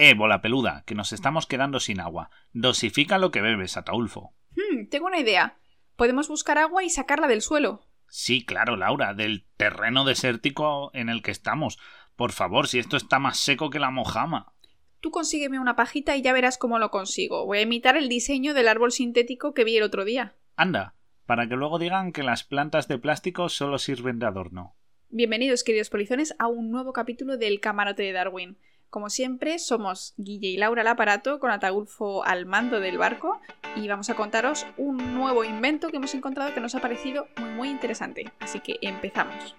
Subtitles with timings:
[0.00, 2.30] Eh, bola peluda, que nos estamos quedando sin agua.
[2.52, 4.32] Dosifica lo que bebes, Ataulfo.
[4.52, 5.58] Hmm, tengo una idea.
[5.96, 7.80] Podemos buscar agua y sacarla del suelo.
[8.06, 11.80] Sí, claro, Laura, del terreno desértico en el que estamos.
[12.14, 14.52] Por favor, si esto está más seco que la mojama.
[15.00, 17.44] Tú consígueme una pajita y ya verás cómo lo consigo.
[17.44, 20.36] Voy a imitar el diseño del árbol sintético que vi el otro día.
[20.54, 20.94] Anda,
[21.26, 24.76] para que luego digan que las plantas de plástico solo sirven de adorno.
[25.08, 28.58] Bienvenidos, queridos polizones, a un nuevo capítulo del Camarote de Darwin.
[28.90, 33.38] Como siempre, somos Guille y Laura al aparato, con Atagulfo al mando del barco,
[33.76, 37.50] y vamos a contaros un nuevo invento que hemos encontrado que nos ha parecido muy,
[37.50, 38.32] muy interesante.
[38.40, 39.54] Así que empezamos.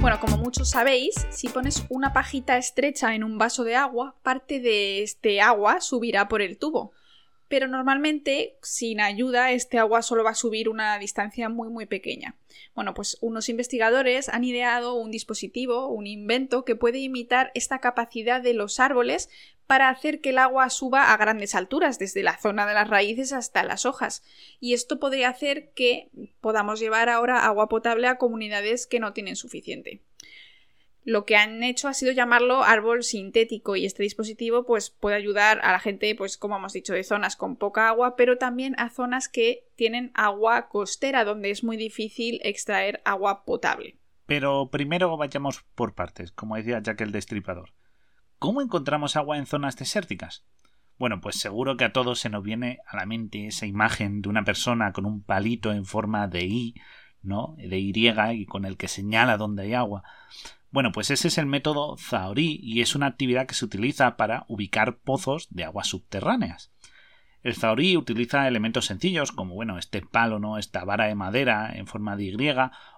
[0.00, 4.58] Bueno, como muchos sabéis, si pones una pajita estrecha en un vaso de agua, parte
[4.60, 6.92] de este agua subirá por el tubo
[7.48, 12.36] pero normalmente sin ayuda este agua solo va a subir una distancia muy muy pequeña.
[12.74, 18.40] Bueno, pues unos investigadores han ideado un dispositivo, un invento que puede imitar esta capacidad
[18.40, 19.28] de los árboles
[19.66, 23.32] para hacer que el agua suba a grandes alturas, desde la zona de las raíces
[23.32, 24.22] hasta las hojas.
[24.60, 26.08] Y esto podría hacer que
[26.40, 30.00] podamos llevar ahora agua potable a comunidades que no tienen suficiente
[31.08, 35.58] lo que han hecho ha sido llamarlo árbol sintético y este dispositivo pues puede ayudar
[35.62, 38.90] a la gente pues como hemos dicho de zonas con poca agua pero también a
[38.90, 43.96] zonas que tienen agua costera donde es muy difícil extraer agua potable.
[44.26, 47.72] Pero primero vayamos por partes, como decía Jack el Destripador.
[48.38, 50.44] ¿Cómo encontramos agua en zonas desérticas?
[50.98, 54.28] Bueno, pues seguro que a todos se nos viene a la mente esa imagen de
[54.28, 56.74] una persona con un palito en forma de I,
[57.22, 57.54] ¿no?
[57.56, 60.02] De Y y con el que señala dónde hay agua.
[60.70, 64.44] Bueno, pues ese es el método Zaorí y es una actividad que se utiliza para
[64.48, 66.72] ubicar pozos de aguas subterráneas.
[67.42, 70.58] El Zaorí utiliza elementos sencillos como bueno, este palo, ¿no?
[70.58, 72.36] esta vara de madera en forma de Y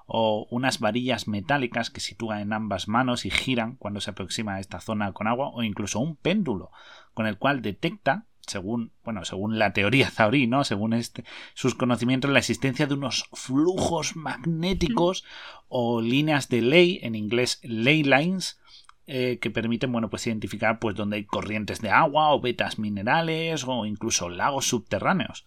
[0.06, 4.60] o unas varillas metálicas que sitúa en ambas manos y giran cuando se aproxima a
[4.60, 6.72] esta zona con agua o incluso un péndulo
[7.14, 10.64] con el cual detecta según, bueno, según la teoría Zauri, ¿no?
[10.64, 11.24] Según este,
[11.55, 15.24] sus conocimientos, la existencia de unos flujos magnéticos
[15.68, 18.60] o líneas de ley, en inglés ley lines,
[19.06, 23.64] eh, que permiten, bueno, pues identificar, pues, dónde hay corrientes de agua o vetas minerales
[23.66, 25.46] o incluso lagos subterráneos.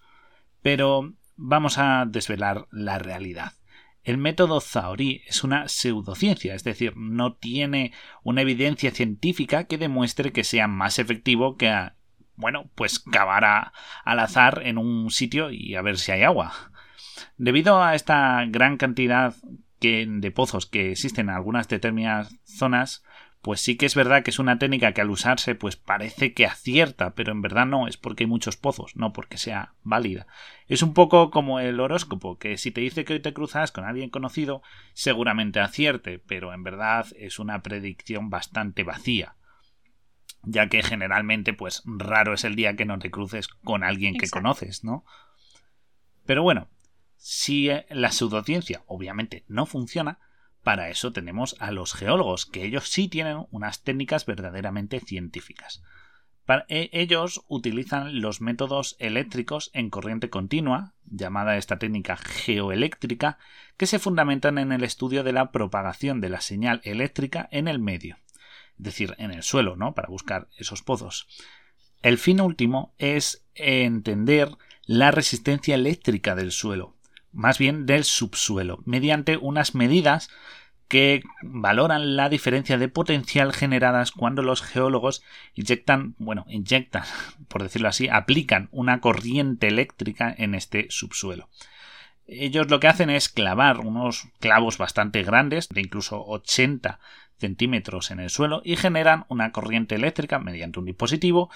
[0.61, 3.53] Pero vamos a desvelar la realidad.
[4.03, 10.33] El método Zaori es una pseudociencia, es decir, no tiene una evidencia científica que demuestre
[10.33, 11.95] que sea más efectivo que, a,
[12.35, 13.71] bueno, pues cavar
[14.03, 16.53] al azar en un sitio y a ver si hay agua.
[17.37, 19.35] Debido a esta gran cantidad
[19.81, 23.03] de pozos que existen en algunas determinadas zonas,
[23.41, 26.45] pues sí que es verdad que es una técnica que al usarse pues parece que
[26.45, 30.25] acierta, pero en verdad no, es porque hay muchos pozos, no porque sea válida.
[30.69, 33.83] Es un poco como el horóscopo, que si te dice que hoy te cruzas con
[33.83, 39.35] alguien conocido, seguramente acierte, pero en verdad es una predicción bastante vacía
[40.43, 44.29] ya que generalmente pues raro es el día que no te cruces con alguien que
[44.29, 45.05] conoces, ¿no?
[46.25, 46.69] Pero bueno,
[47.17, 50.19] si eh, la pseudociencia obviamente no funciona,
[50.61, 55.83] para eso tenemos a los geólogos, que ellos sí tienen unas técnicas verdaderamente científicas.
[56.67, 63.37] E, ellos utilizan los métodos eléctricos en corriente continua, llamada esta técnica geoeléctrica,
[63.77, 67.79] que se fundamentan en el estudio de la propagación de la señal eléctrica en el
[67.79, 68.17] medio
[68.77, 69.93] es decir, en el suelo, ¿no?
[69.93, 71.27] Para buscar esos pozos.
[72.01, 74.49] El fin último es entender
[74.85, 76.95] la resistencia eléctrica del suelo,
[77.31, 80.29] más bien del subsuelo, mediante unas medidas
[80.87, 85.23] que valoran la diferencia de potencial generadas cuando los geólogos
[85.55, 87.03] inyectan, bueno, inyectan,
[87.47, 91.49] por decirlo así, aplican una corriente eléctrica en este subsuelo.
[92.25, 96.99] Ellos lo que hacen es clavar unos clavos bastante grandes, de incluso 80
[97.43, 101.49] centímetros en el suelo y generan una corriente eléctrica mediante un dispositivo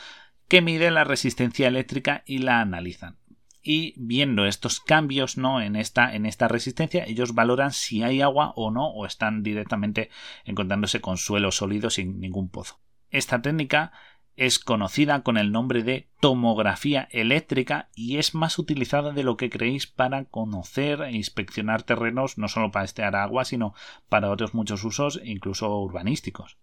[0.49, 3.15] que mide la resistencia eléctrica y la analizan.
[3.63, 5.61] Y viendo estos cambios ¿no?
[5.61, 10.09] en, esta, en esta resistencia, ellos valoran si hay agua o no, o están directamente
[10.43, 12.79] encontrándose con suelo sólido sin ningún pozo.
[13.09, 13.93] Esta técnica
[14.37, 19.49] es conocida con el nombre de tomografía eléctrica y es más utilizada de lo que
[19.49, 23.73] creéis para conocer e inspeccionar terrenos no solo para estear agua, sino
[24.09, 26.57] para otros muchos usos, incluso urbanísticos.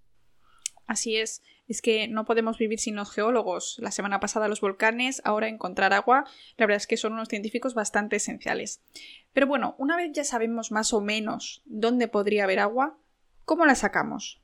[0.86, 3.76] Así es, es que no podemos vivir sin los geólogos.
[3.80, 6.24] La semana pasada los volcanes, ahora encontrar agua,
[6.56, 8.82] la verdad es que son unos científicos bastante esenciales.
[9.32, 12.98] Pero bueno, una vez ya sabemos más o menos dónde podría haber agua,
[13.44, 14.43] ¿cómo la sacamos?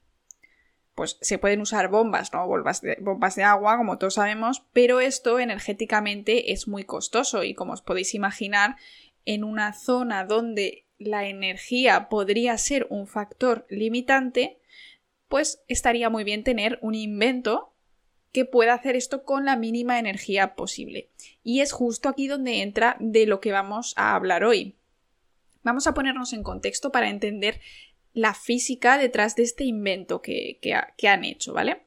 [1.01, 2.47] Pues se pueden usar bombas, ¿no?
[2.47, 7.55] Bombas de, bombas de agua, como todos sabemos, pero esto energéticamente es muy costoso y
[7.55, 8.77] como os podéis imaginar,
[9.25, 14.61] en una zona donde la energía podría ser un factor limitante,
[15.27, 17.73] pues estaría muy bien tener un invento
[18.31, 21.09] que pueda hacer esto con la mínima energía posible.
[21.43, 24.77] Y es justo aquí donde entra de lo que vamos a hablar hoy.
[25.63, 27.59] Vamos a ponernos en contexto para entender
[28.13, 31.83] la física detrás de este invento que, que han hecho, ¿vale?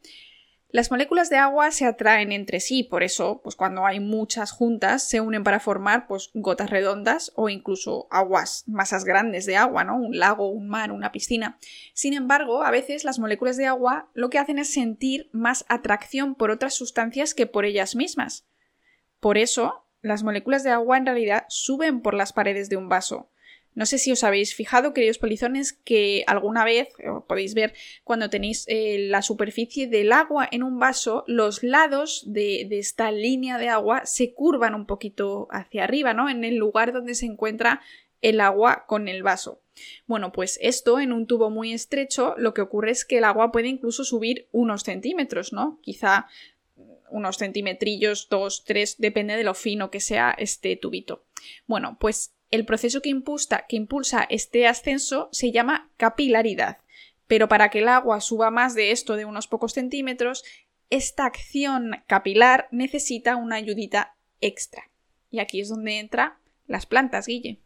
[0.74, 5.08] Las moléculas de agua se atraen entre sí, por eso, pues cuando hay muchas juntas,
[5.08, 9.98] se unen para formar pues, gotas redondas o incluso aguas, masas grandes de agua, ¿no?
[9.98, 11.60] Un lago, un mar, una piscina.
[11.94, 16.34] Sin embargo, a veces las moléculas de agua lo que hacen es sentir más atracción
[16.34, 18.48] por otras sustancias que por ellas mismas.
[19.20, 23.30] Por eso, las moléculas de agua en realidad suben por las paredes de un vaso.
[23.76, 26.90] No sé si os habéis fijado, queridos polizones, que alguna vez
[27.28, 27.74] podéis ver
[28.04, 33.58] cuando tenéis eh, la superficie del agua en un vaso, los lados de, esta línea
[33.58, 36.30] de agua se curvan un poquito hacia arriba, ¿no?
[36.30, 37.82] En el lugar donde se encuentra
[38.22, 39.62] el agua con el vaso.
[40.06, 43.52] Bueno, pues esto en un tubo muy estrecho lo que ocurre es que el agua
[43.52, 45.80] puede incluso subir unos centímetros, ¿no?
[45.82, 46.28] Quizá
[47.10, 51.26] unos centimetrillos, dos, tres, depende de lo fino que sea este tubito.
[51.68, 56.78] Bueno, pues el proceso que impulsa, que impulsa este ascenso se llama capilaridad.
[57.26, 60.44] Pero para que el agua suba más de esto de unos pocos centímetros,
[60.92, 64.84] esta acción capilar necesita una ayudita extra.
[65.32, 66.34] Y aquí es donde entran
[66.68, 67.60] las plantas, Guille.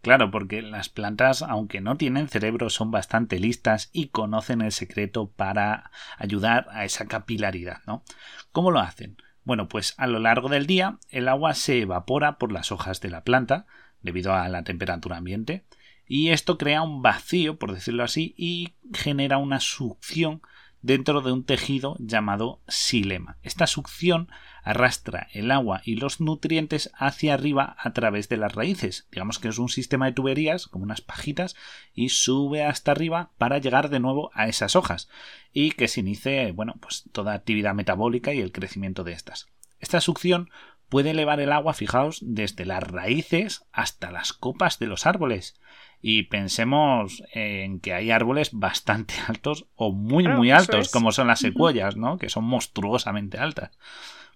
[0.00, 5.30] Claro, porque las plantas, aunque no tienen cerebro, son bastante listas y conocen el secreto
[5.30, 8.02] para ayudar a esa capilaridad, ¿no?
[8.50, 9.16] ¿Cómo lo hacen?
[9.44, 13.10] Bueno, pues a lo largo del día el agua se evapora por las hojas de
[13.10, 13.66] la planta,
[14.02, 15.64] debido a la temperatura ambiente,
[16.06, 20.42] y esto crea un vacío, por decirlo así, y genera una succión
[20.82, 23.38] dentro de un tejido llamado silema.
[23.42, 24.28] Esta succión
[24.64, 29.06] arrastra el agua y los nutrientes hacia arriba a través de las raíces.
[29.10, 31.56] Digamos que es un sistema de tuberías, como unas pajitas,
[31.94, 35.08] y sube hasta arriba para llegar de nuevo a esas hojas
[35.52, 39.48] y que se inicie, bueno, pues toda actividad metabólica y el crecimiento de estas.
[39.78, 40.48] Esta succión
[40.92, 45.58] puede elevar el agua, fijaos, desde las raíces hasta las copas de los árboles.
[46.02, 51.40] Y pensemos en que hay árboles bastante altos o muy, muy altos, como son las
[51.40, 52.18] secuoyas, ¿no?
[52.18, 53.70] Que son monstruosamente altas.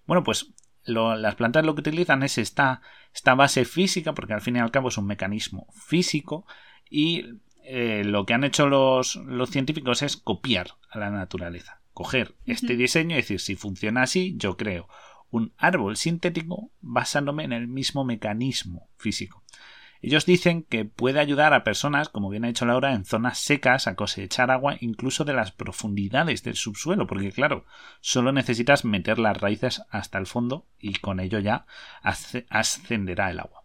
[0.07, 0.51] Bueno, pues
[0.83, 2.81] las plantas lo que utilizan es esta,
[3.13, 6.47] esta base física, porque al fin y al cabo es un mecanismo físico,
[6.89, 11.81] y eh, lo que han hecho los, los científicos es copiar a la naturaleza.
[11.93, 14.87] Coger este diseño y decir, si funciona así, yo creo
[15.29, 19.43] un árbol sintético basándome en el mismo mecanismo físico.
[20.01, 23.87] Ellos dicen que puede ayudar a personas, como bien ha dicho Laura, en zonas secas
[23.87, 27.65] a cosechar agua incluso de las profundidades del subsuelo, porque claro,
[27.99, 31.65] solo necesitas meter las raíces hasta el fondo y con ello ya
[32.49, 33.63] ascenderá el agua.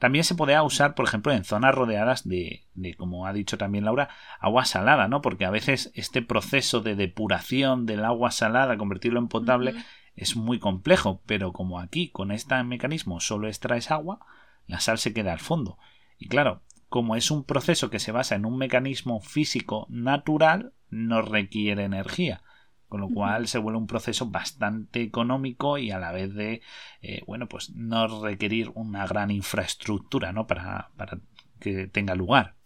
[0.00, 3.84] También se podría usar, por ejemplo, en zonas rodeadas de, de, como ha dicho también
[3.84, 4.08] Laura,
[4.40, 5.20] agua salada, ¿no?
[5.20, 9.74] Porque a veces este proceso de depuración del agua salada, convertirlo en potable,
[10.20, 14.20] es muy complejo, pero como aquí con este mecanismo solo extraes agua,
[14.66, 15.78] la sal se queda al fondo.
[16.18, 21.22] Y claro, como es un proceso que se basa en un mecanismo físico natural, no
[21.22, 22.42] requiere energía.
[22.88, 26.60] Con lo cual se vuelve un proceso bastante económico y a la vez de,
[27.02, 30.48] eh, bueno, pues no requerir una gran infraestructura, ¿no?
[30.48, 31.20] Para, para
[31.60, 32.56] que tenga lugar.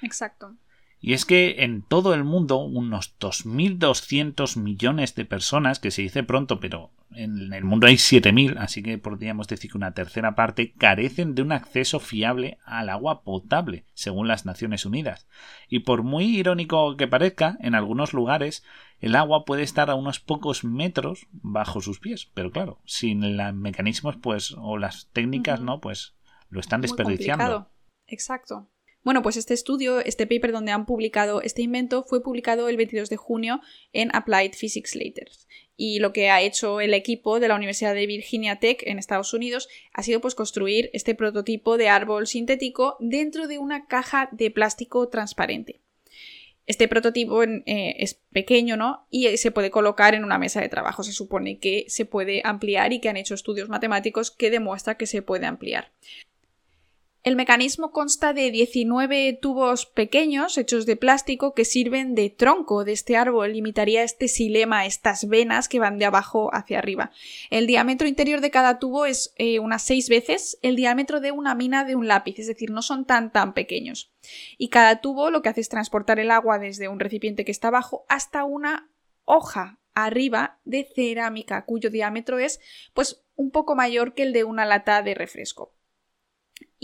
[0.00, 0.56] Exacto.
[1.04, 6.22] Y es que en todo el mundo unos 2.200 millones de personas, que se dice
[6.22, 10.72] pronto, pero en el mundo hay 7.000, así que podríamos decir que una tercera parte
[10.72, 15.28] carecen de un acceso fiable al agua potable, según las Naciones Unidas.
[15.68, 18.64] Y por muy irónico que parezca, en algunos lugares
[18.98, 23.54] el agua puede estar a unos pocos metros bajo sus pies, pero claro, sin los
[23.54, 25.82] mecanismos pues o las técnicas, ¿no?
[25.82, 26.14] Pues
[26.48, 27.68] lo están desperdiciando.
[28.06, 28.70] Exacto.
[29.04, 33.10] Bueno, pues este estudio, este paper donde han publicado este invento, fue publicado el 22
[33.10, 33.60] de junio
[33.92, 35.46] en Applied Physics Letters.
[35.76, 39.34] Y lo que ha hecho el equipo de la Universidad de Virginia Tech en Estados
[39.34, 44.50] Unidos ha sido pues construir este prototipo de árbol sintético dentro de una caja de
[44.50, 45.80] plástico transparente.
[46.66, 49.06] Este prototipo eh, es pequeño, ¿no?
[49.10, 51.02] Y se puede colocar en una mesa de trabajo.
[51.02, 55.06] Se supone que se puede ampliar y que han hecho estudios matemáticos que demuestran que
[55.06, 55.92] se puede ampliar.
[57.24, 62.92] El mecanismo consta de 19 tubos pequeños hechos de plástico que sirven de tronco de
[62.92, 67.12] este árbol, imitaría este silema, estas venas que van de abajo hacia arriba.
[67.48, 71.54] El diámetro interior de cada tubo es eh, unas 6 veces el diámetro de una
[71.54, 74.12] mina de un lápiz, es decir, no son tan tan pequeños.
[74.58, 77.68] Y cada tubo lo que hace es transportar el agua desde un recipiente que está
[77.68, 78.90] abajo hasta una
[79.24, 82.60] hoja arriba de cerámica cuyo diámetro es
[82.92, 85.72] pues un poco mayor que el de una lata de refresco.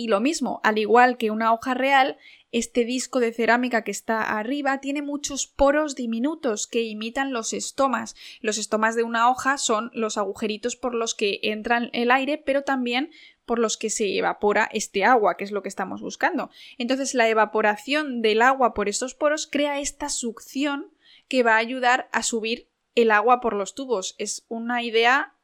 [0.00, 2.16] Y lo mismo, al igual que una hoja real,
[2.52, 8.16] este disco de cerámica que está arriba tiene muchos poros diminutos que imitan los estomas.
[8.40, 12.62] Los estomas de una hoja son los agujeritos por los que entra el aire, pero
[12.62, 13.11] también
[13.45, 16.49] por los que se evapora este agua, que es lo que estamos buscando.
[16.78, 20.95] Entonces, la evaporación del agua por estos poros crea esta succión
[21.28, 24.14] que va a ayudar a subir el agua por los tubos.
[24.16, 25.35] Es una idea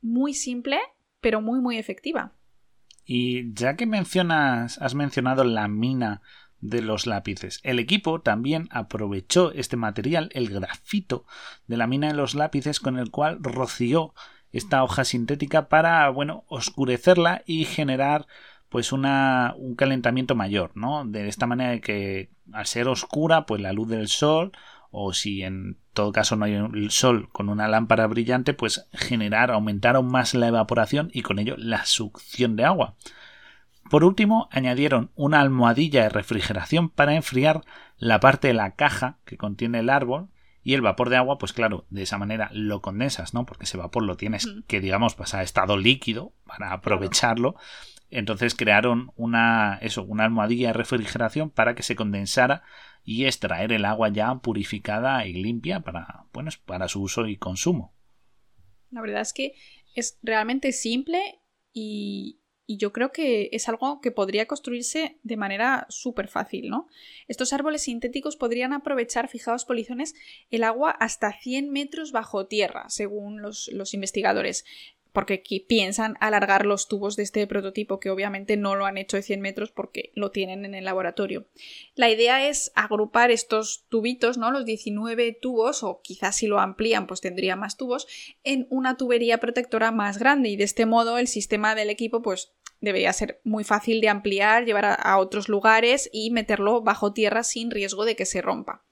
[0.00, 0.78] muy simple,
[1.20, 2.32] pero muy, muy efectiva.
[3.04, 6.22] Y ya que mencionas, has mencionado la mina
[6.60, 7.60] de los lápices.
[7.62, 11.24] El equipo también aprovechó este material, el grafito
[11.66, 14.14] de la mina de los lápices, con el cual roció
[14.52, 18.26] esta hoja sintética para, bueno, oscurecerla y generar
[18.68, 21.04] pues una, un calentamiento mayor, ¿no?
[21.04, 24.52] De esta manera que al ser oscura, pues la luz del sol
[24.90, 29.50] o si en todo caso no hay el sol con una lámpara brillante, pues generar,
[29.50, 32.96] aumentar aún más la evaporación y con ello la succión de agua.
[33.88, 37.62] Por último, añadieron una almohadilla de refrigeración para enfriar
[37.98, 40.28] la parte de la caja que contiene el árbol
[40.62, 43.46] y el vapor de agua, pues claro, de esa manera lo condensas, ¿no?
[43.46, 47.56] Porque ese vapor lo tienes que, digamos, pasar a estado líquido para aprovecharlo.
[48.10, 52.62] Entonces crearon una, eso, una almohadilla de refrigeración para que se condensara
[53.04, 57.94] y extraer el agua ya purificada y limpia para, bueno, para su uso y consumo.
[58.90, 59.54] La verdad es que
[59.94, 61.40] es realmente simple
[61.72, 62.40] y,
[62.70, 66.86] y yo creo que es algo que podría construirse de manera súper fácil, ¿no?
[67.26, 70.14] Estos árboles sintéticos podrían aprovechar, fijaos polizones,
[70.50, 74.64] el agua hasta 100 metros bajo tierra, según los, los investigadores
[75.12, 79.22] porque piensan alargar los tubos de este prototipo, que obviamente no lo han hecho de
[79.22, 81.46] 100 metros porque lo tienen en el laboratorio.
[81.94, 84.50] La idea es agrupar estos tubitos, ¿no?
[84.50, 88.06] Los 19 tubos, o quizás si lo amplían, pues tendría más tubos,
[88.44, 92.52] en una tubería protectora más grande y de este modo el sistema del equipo, pues
[92.80, 97.70] debería ser muy fácil de ampliar, llevar a otros lugares y meterlo bajo tierra sin
[97.70, 98.84] riesgo de que se rompa.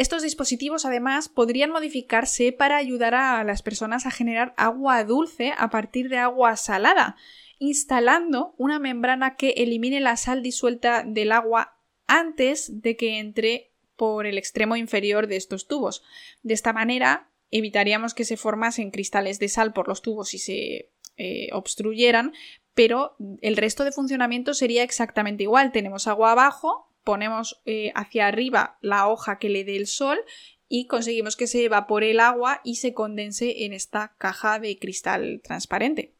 [0.00, 5.68] Estos dispositivos además podrían modificarse para ayudar a las personas a generar agua dulce a
[5.68, 7.16] partir de agua salada,
[7.58, 11.76] instalando una membrana que elimine la sal disuelta del agua
[12.06, 16.02] antes de que entre por el extremo inferior de estos tubos.
[16.42, 20.88] De esta manera evitaríamos que se formasen cristales de sal por los tubos y se
[21.18, 22.32] eh, obstruyeran,
[22.72, 25.72] pero el resto de funcionamiento sería exactamente igual.
[25.72, 30.16] Tenemos agua abajo, ponemos eh, hacia arriba la hoja que le dé el sol
[30.68, 35.40] y conseguimos que se evapore el agua y se condense en esta caja de cristal
[35.42, 36.14] transparente.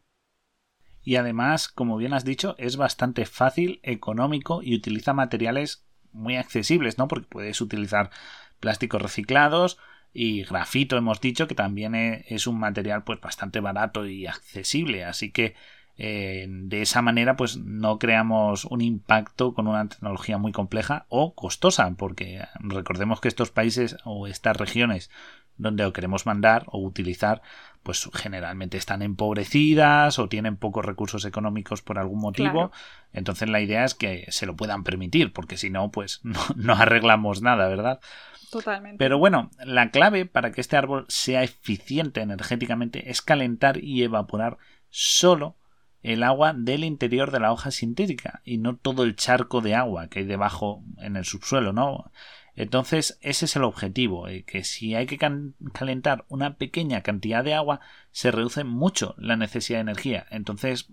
[1.04, 6.98] Y además, como bien has dicho, es bastante fácil, económico y utiliza materiales muy accesibles,
[6.98, 7.06] ¿no?
[7.06, 8.10] Porque puedes utilizar
[8.58, 9.78] plásticos reciclados
[10.12, 15.04] y grafito, hemos dicho, que también e, es un material pues bastante barato y accesible,
[15.04, 15.54] así que
[16.02, 21.34] eh, de esa manera pues no creamos un impacto con una tecnología muy compleja o
[21.34, 25.10] costosa porque recordemos que estos países o estas regiones
[25.58, 27.42] donde lo queremos mandar o utilizar
[27.82, 32.72] pues generalmente están empobrecidas o tienen pocos recursos económicos por algún motivo.
[33.12, 36.72] Entonces la idea es que se lo puedan permitir porque si no pues no, no
[36.72, 38.00] arreglamos nada verdad
[38.50, 38.96] Totalmente.
[38.98, 44.56] Pero bueno, la clave para que este árbol sea eficiente energéticamente es calentar y evaporar
[44.88, 45.59] solo
[46.02, 50.08] el agua del interior de la hoja sintética y no todo el charco de agua
[50.08, 52.10] que hay debajo en el subsuelo, ¿no?
[52.56, 55.18] Entonces, ese es el objetivo, eh, que si hay que
[55.72, 57.80] calentar una pequeña cantidad de agua,
[58.10, 60.26] se reduce mucho la necesidad de energía.
[60.30, 60.88] Entonces,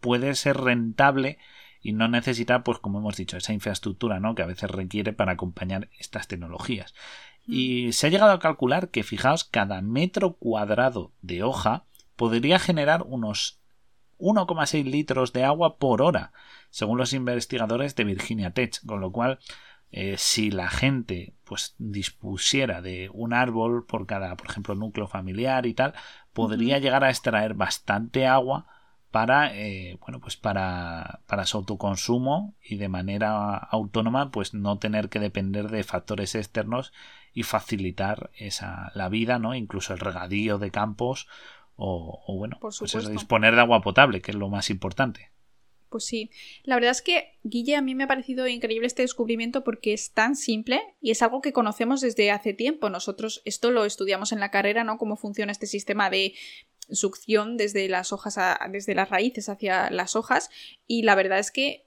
[0.00, 1.38] puede ser rentable
[1.82, 4.34] y no necesita, pues como hemos dicho, esa infraestructura, ¿no?
[4.34, 6.94] Que a veces requiere para acompañar estas tecnologías.
[7.46, 7.52] Mm.
[7.52, 11.84] Y se ha llegado a calcular que, fijaos, cada metro cuadrado de hoja
[12.16, 13.61] podría generar unos
[14.22, 16.32] 1,6 litros de agua por hora,
[16.70, 19.40] según los investigadores de Virginia Tech, con lo cual
[19.90, 25.66] eh, si la gente pues dispusiera de un árbol por cada, por ejemplo, núcleo familiar
[25.66, 25.92] y tal,
[26.32, 28.66] podría llegar a extraer bastante agua
[29.10, 35.10] para eh, bueno pues para, para su autoconsumo y de manera autónoma pues no tener
[35.10, 36.94] que depender de factores externos
[37.34, 41.28] y facilitar esa la vida no incluso el regadío de campos
[41.76, 45.30] o, bueno, pues disponer de agua potable, que es lo más importante.
[45.88, 46.30] Pues sí,
[46.62, 50.12] la verdad es que, Guille, a mí me ha parecido increíble este descubrimiento porque es
[50.12, 52.88] tan simple y es algo que conocemos desde hace tiempo.
[52.88, 54.96] Nosotros esto lo estudiamos en la carrera, ¿no?
[54.96, 56.32] Cómo funciona este sistema de
[56.90, 58.38] succión desde las hojas,
[58.70, 60.50] desde las raíces hacia las hojas
[60.86, 61.84] y la verdad es que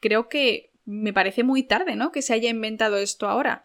[0.00, 2.12] creo que me parece muy tarde, ¿no?
[2.12, 3.64] Que se haya inventado esto ahora.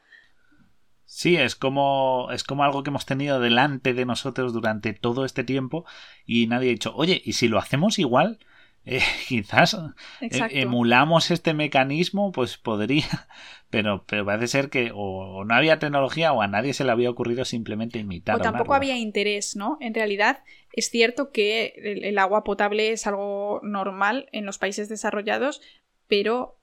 [1.05, 5.43] Sí, es como, es como algo que hemos tenido delante de nosotros durante todo este
[5.43, 5.85] tiempo
[6.25, 8.39] y nadie ha dicho, oye, ¿y si lo hacemos igual?
[8.85, 9.75] eh, quizás
[10.21, 13.27] emulamos este mecanismo, pues podría,
[13.71, 17.09] pero, pero parece ser que o no había tecnología o a nadie se le había
[17.09, 18.35] ocurrido simplemente imitar.
[18.35, 19.77] O tampoco había interés, ¿no?
[19.81, 25.61] En realidad es cierto que el, agua potable es algo normal en los países desarrollados,
[26.07, 26.59] pero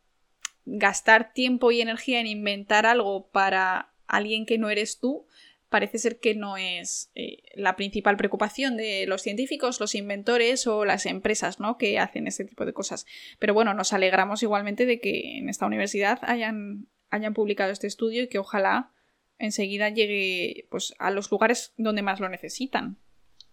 [0.64, 5.26] gastar tiempo y energía en inventar algo para alguien que no eres tú,
[5.73, 10.85] parece ser que no es eh, la principal preocupación de los científicos, los inventores o
[10.85, 11.78] las empresas ¿no?
[11.78, 13.06] que hacen este tipo de cosas.
[13.38, 18.23] Pero bueno, nos alegramos igualmente de que en esta universidad hayan, hayan publicado este estudio
[18.23, 18.92] y que ojalá
[19.38, 22.99] enseguida llegue pues, a los lugares donde más lo necesitan.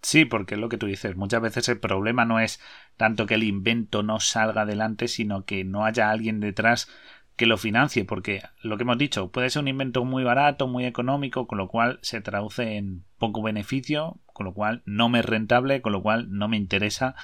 [0.02, 2.62] Sí, porque es lo que tú dices, muchas veces el problema no es
[2.96, 6.88] tanto que el invento no salga adelante, sino que no haya alguien detrás
[7.40, 10.86] que lo financie, porque lo que hemos dicho, puede ser un invento muy barato, muy
[10.86, 15.26] económico, con lo cual se traduce en poco beneficio, con lo cual no me es
[15.26, 17.16] rentable, con lo cual no me interesa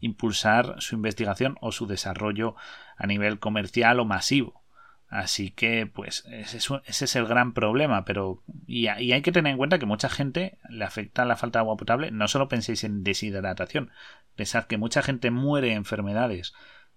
[0.00, 2.54] impulsar su investigación o su desarrollo
[2.98, 4.62] a nivel comercial o masivo.
[5.08, 8.04] Así que, pues, ese es, el gran problema.
[8.04, 11.62] Pero, y, hay que tener en cuenta que mucha gente le afecta la falta de
[11.62, 12.10] agua potable.
[12.10, 13.90] No solo penséis en deshidratación.
[14.36, 16.52] Pensad que mucha gente muere de enfermedades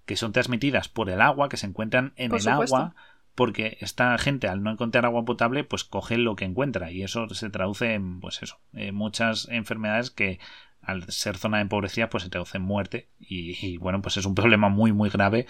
[0.05, 2.95] que son transmitidas por el agua, que se encuentran en el agua,
[3.33, 7.27] porque esta gente al no encontrar agua potable, pues coge lo que encuentra y eso
[7.29, 8.59] se traduce en, pues eso,
[8.93, 10.39] muchas enfermedades que
[10.85, 14.35] al ser zona de empobrecida, pues se traduce en muerte y, bueno, pues es un
[14.35, 15.47] problema muy muy grave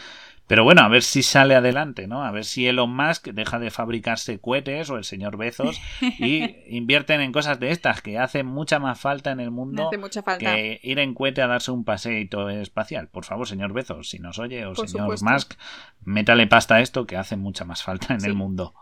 [0.47, 2.23] pero bueno, a ver si sale adelante, ¿no?
[2.23, 7.21] A ver si Elon Musk deja de fabricarse cohetes o el señor Bezos y invierten
[7.21, 9.89] en cosas de estas que hacen mucha más falta en el mundo
[10.37, 13.07] que ir en cohete a darse un paseito espacial.
[13.07, 15.55] Por favor, señor Bezos, si nos oye, o señor Musk,
[16.03, 18.75] métale pasta a esto que hace mucha más falta en el mundo.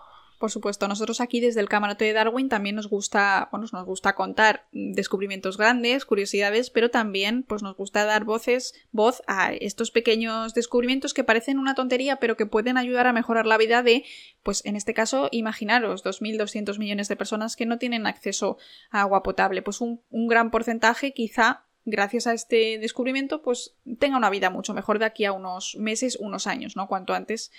[0.44, 4.14] Por supuesto, nosotros aquí desde el camarote de Darwin también nos gusta, bueno, nos gusta
[4.14, 10.54] contar descubrimientos grandes, curiosidades, pero también pues nos gusta dar voces, voz a estos pequeños
[10.54, 14.04] descubrimientos que parecen una tontería, pero que pueden ayudar a mejorar la vida de,
[14.44, 18.58] pues en este caso, imaginaros, 2.200 millones de personas que no tienen acceso
[18.92, 19.62] a agua potable.
[19.62, 24.74] Pues un, un gran porcentaje quizá gracias a este descubrimiento, pues tenga una vida mucho
[24.74, 26.90] mejor de aquí a unos meses, unos años, ¿no?
[26.90, 27.50] Cuanto antes,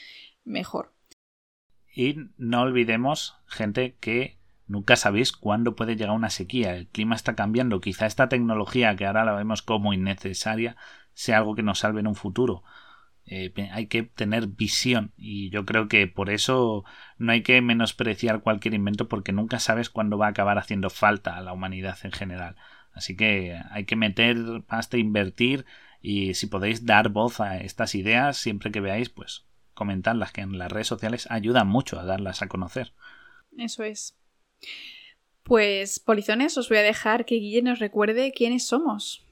[0.44, 0.93] mejor.
[1.94, 6.74] Y no olvidemos, gente, que nunca sabéis cuándo puede llegar una sequía.
[6.74, 7.80] El clima está cambiando.
[7.80, 10.76] Quizá esta tecnología que ahora la vemos como innecesaria
[11.12, 12.64] sea algo que nos salve en un futuro.
[13.26, 16.84] Eh, hay que tener visión y yo creo que por eso
[17.16, 21.36] no hay que menospreciar cualquier invento porque nunca sabes cuándo va a acabar haciendo falta
[21.36, 22.56] a la humanidad en general.
[22.92, 24.36] Así que hay que meter
[24.68, 25.64] hasta invertir
[26.02, 30.58] y si podéis dar voz a estas ideas siempre que veáis, pues comentarlas, que en
[30.58, 32.92] las redes sociales ayudan mucho a darlas a conocer.
[33.56, 34.16] Eso es.
[35.42, 39.24] Pues, polizones, os voy a dejar que Guille nos recuerde quiénes somos.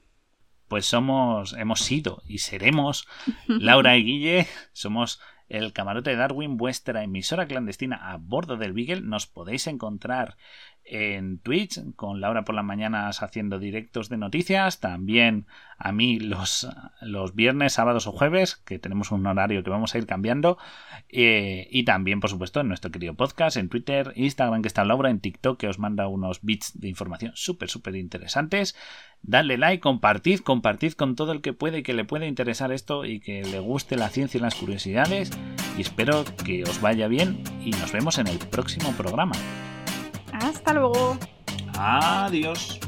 [0.67, 3.07] Pues somos, hemos sido y seremos
[3.47, 9.01] Laura y Guille, somos el Camarote de Darwin, vuestra emisora clandestina a bordo del Beagle.
[9.01, 10.37] Nos podéis encontrar
[10.85, 14.79] en Twitch con Laura por las mañanas haciendo directos de noticias.
[14.79, 15.45] También
[15.77, 16.67] a mí los,
[17.01, 20.57] los viernes, sábados o jueves, que tenemos un horario que vamos a ir cambiando.
[21.09, 25.09] Eh, y también, por supuesto, en nuestro querido podcast, en Twitter, Instagram, que está Laura,
[25.09, 28.75] en TikTok, que os manda unos bits de información súper, súper interesantes.
[29.21, 33.05] Dadle like, compartid, compartid con todo el que puede y que le pueda interesar esto
[33.05, 35.31] y que le guste la ciencia y las curiosidades.
[35.77, 39.35] Y espero que os vaya bien y nos vemos en el próximo programa.
[40.43, 41.17] Hasta luego.
[41.77, 42.79] Adiós.